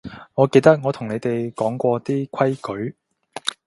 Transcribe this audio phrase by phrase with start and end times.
[0.33, 2.55] 我記得我同你哋講過啲規
[2.89, 2.95] 矩